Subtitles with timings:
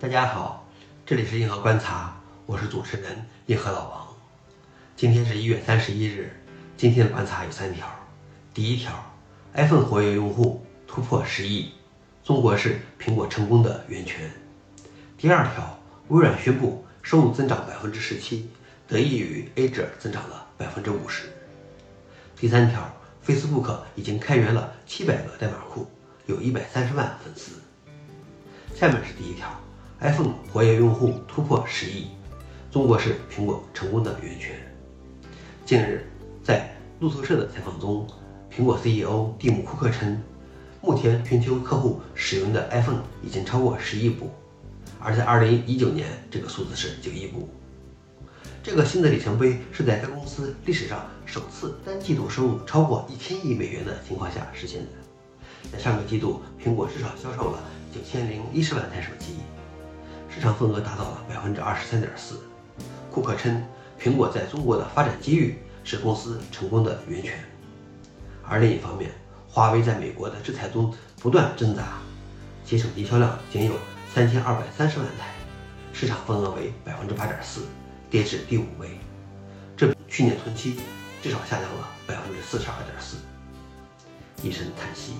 [0.00, 0.66] 大家好，
[1.04, 4.08] 这里是硬核观察，我是主持人硬核老王。
[4.96, 6.34] 今天是一月三十一日，
[6.74, 7.86] 今天的观察有三条。
[8.54, 8.94] 第一条
[9.52, 11.70] ，iPhone 活跃用户突破十亿，
[12.24, 14.30] 中国是苹果成功的源泉。
[15.18, 18.48] 第二条，微软宣布收入增长百分之十七，
[18.88, 21.28] 得益于 Azure 增长了百分之五十。
[22.34, 22.90] 第三条
[23.22, 25.86] ，Facebook 已经开源了七百个代码库，
[26.24, 27.60] 有一百三十万粉丝。
[28.74, 29.60] 下面是第一条。
[30.02, 32.06] iPhone 活跃用户突破十亿，
[32.72, 34.56] 中国是苹果成功的源泉。
[35.66, 36.06] 近日，
[36.42, 38.06] 在路透社的采访中，
[38.50, 40.18] 苹果 CEO 蒂姆·库克称，
[40.80, 44.30] 目前全球客户使用的 iPhone 已经超过十亿部，
[44.98, 47.46] 而在2019年，这个数字是九亿部。
[48.62, 54.88] 这个新的里程碑是在该公司历史上首次单季度收入超过一千亿美元的情况下实现的。
[55.70, 57.62] 在上个季度，苹果至少销售了
[57.94, 59.34] 九千零一十万台手机。
[60.32, 62.40] 市场份额达到了百分之二十三点四。
[63.10, 63.62] 库克称，
[64.00, 67.34] 苹果在中国的发展机遇是公司成功的源泉。
[68.46, 69.10] 而另一方面，
[69.48, 71.98] 华为在美国的制裁中不断挣扎，
[72.64, 73.74] 其手机销量仅有
[74.14, 75.34] 三千二百三十万台，
[75.92, 77.62] 市场份额为百分之八点四，
[78.08, 78.98] 跌至第五位。
[79.76, 80.78] 这比去年同期
[81.20, 83.16] 至少下降了百分之四十二点四。
[84.42, 85.14] 一声叹息。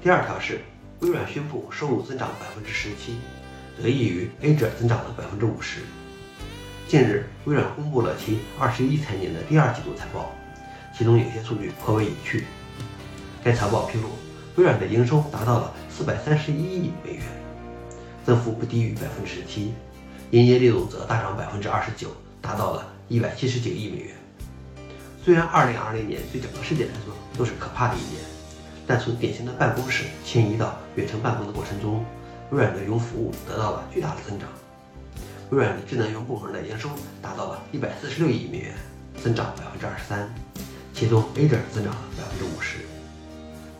[0.00, 0.60] 第二条是。
[1.00, 3.16] 微软宣布收入增长百分之十七，
[3.82, 5.80] 得益于 Azure 增长了百分之五十。
[6.86, 10.34] 近日，微软公布了其二十一财年的第二季度财报，
[10.96, 12.44] 其中有些数据颇为有趣。
[13.42, 14.08] 该财报披露，
[14.56, 17.22] 微软的营收达到了四百三十一亿美元，
[18.24, 19.74] 增幅不低于百分之十七，
[20.30, 22.08] 营业利润则大涨百分之二十九，
[22.40, 24.14] 达到了一百七十九亿美元。
[25.24, 28.33] 虽然二零二零年对整个世界来说都是可怕的一年。
[28.86, 32.04] 但从典型的办公室迁移到远程办公的过程中，
[32.50, 34.48] 微软的云服务得到了巨大的增长。
[35.50, 36.90] 微软的智能云部门的营收
[37.22, 38.74] 达到了一百四十六亿美元，
[39.22, 40.28] 增长百分之二十三，
[40.92, 42.78] 其中 Azure 增长了百分之五十。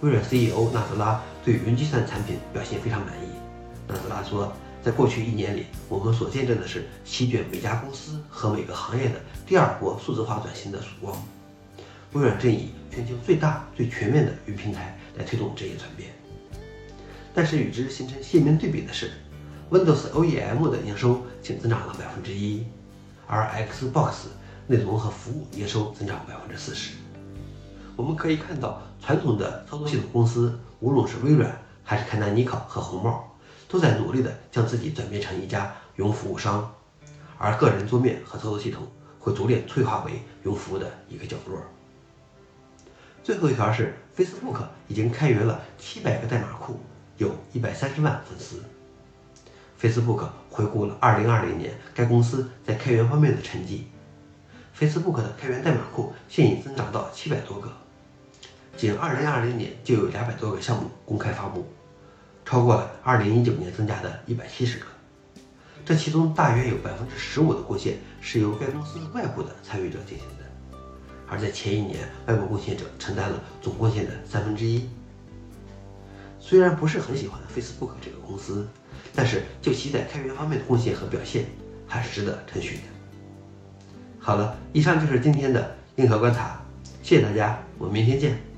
[0.01, 3.29] 微软 CEO 纳德拉对云计算产品表现非常满意。
[3.89, 4.53] 纳德拉说，
[4.83, 11.17] 在过去一年里，我们所见证的是席卷每家公司和每个行业的第二波数字化转型的曙光。
[12.15, 16.11] 微软正以全球最大、最全面的云平台来推动这一转变，
[17.35, 19.11] 但是与之形成鲜明对比的是
[19.69, 22.65] ，Windows OEM 的营收仅增长了百分之一，
[23.27, 24.27] 而 Xbox
[24.69, 26.93] 内容和服务营收增长百分之四十。
[27.97, 33.37] 我们可以看到，传统的操作系统公司，无论是微软还是凯纳尼考和红帽，
[33.69, 36.73] 都在努力的将自己转变成一家云服务商，
[37.39, 38.87] 而个人桌面和操作系统
[39.19, 40.13] 会逐渐退化为
[40.45, 41.59] 云服务的一个角落。
[43.25, 46.79] 最后一条是，Facebook 已经开源了七百个代码库，
[47.17, 48.62] 有一百三十万粉丝。
[49.81, 53.89] Facebook 回顾了2020年该公司在开源方面的成绩
[54.79, 57.73] ，Facebook 的开源代码库现已增长到七百多个，
[58.77, 61.67] 仅2020年就有两百多个项目公开发布，
[62.45, 64.85] 超过了2019年增加的一百七十个。
[65.87, 70.45] 这其中大约有百分之十五的贡献是由该公司外部的参与者进行的。
[71.34, 74.89] 而在前一年，外国贡献者承担了总贡献的三分之一。
[76.39, 78.69] 虽然不是很喜欢 Facebook 这个公司，
[79.12, 81.47] 但是就其在开源方面的贡献和表现，
[81.89, 82.83] 还是值得称许的。
[84.21, 86.62] 好了，以上就是今天的硬核观察，
[87.03, 88.54] 谢谢大家，我们明天见。